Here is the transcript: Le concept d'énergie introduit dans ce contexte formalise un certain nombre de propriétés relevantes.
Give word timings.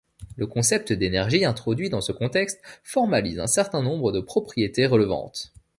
Le 0.35 0.47
concept 0.47 0.91
d'énergie 0.93 1.45
introduit 1.45 1.91
dans 1.91 2.01
ce 2.01 2.11
contexte 2.11 2.59
formalise 2.83 3.39
un 3.39 3.45
certain 3.45 3.83
nombre 3.83 4.11
de 4.11 4.19
propriétés 4.19 4.87
relevantes. 4.87 5.53